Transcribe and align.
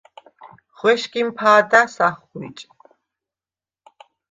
ღუ̂ეშგიმ 0.77 1.27
ფა̄და̈ს 1.37 1.95
ახღუ̂იჭ. 2.07 2.57